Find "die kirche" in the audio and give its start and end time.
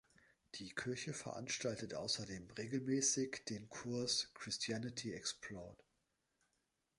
0.55-1.13